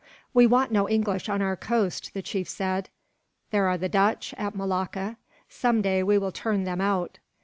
"We 0.33 0.47
want 0.47 0.71
no 0.71 0.89
English 0.89 1.29
on 1.29 1.43
our 1.43 1.55
coast," 1.55 2.09
the 2.15 2.23
chief 2.23 2.49
said. 2.49 2.89
"There 3.51 3.67
are 3.67 3.77
the 3.77 3.87
Dutch, 3.87 4.33
at 4.35 4.55
Malacca 4.55 5.17
some 5.47 5.83
day 5.83 6.01
we 6.01 6.17
will 6.17 6.31
turn 6.31 6.63
them 6.63 6.81
out. 6.81 7.19